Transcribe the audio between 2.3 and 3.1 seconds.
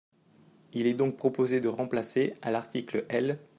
à l’article